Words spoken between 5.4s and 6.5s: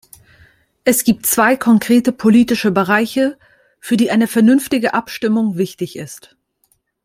wichtig ist.